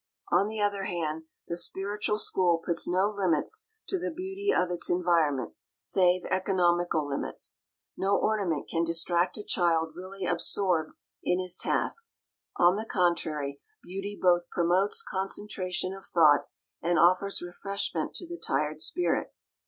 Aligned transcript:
On 0.31 0.47
the 0.47 0.59
other 0.59 0.85
hand, 0.85 1.25
the 1.47 1.55
spiritual 1.55 2.17
school 2.17 2.57
puts 2.57 2.87
no 2.87 3.07
limits 3.07 3.67
to 3.87 3.99
the 3.99 4.09
beauty 4.09 4.51
of 4.51 4.71
its 4.71 4.89
environment, 4.89 5.53
save 5.79 6.23
economical 6.31 7.07
limits. 7.07 7.59
No 7.95 8.17
ornament 8.17 8.67
can 8.67 8.83
distract 8.83 9.37
a 9.37 9.43
child 9.43 9.91
really 9.95 10.25
absorbed 10.25 10.93
in 11.23 11.37
his 11.39 11.55
task; 11.55 12.09
on 12.55 12.77
the 12.77 12.87
contrary, 12.87 13.61
beauty 13.83 14.17
both 14.19 14.49
promotes 14.49 15.03
concentration 15.03 15.93
of 15.93 16.07
thought 16.07 16.47
and 16.81 16.97
offers 16.97 17.39
refreshment 17.39 18.15
to 18.15 18.27
the 18.27 18.39
tired 18.39 18.81
spirit. 18.81 19.31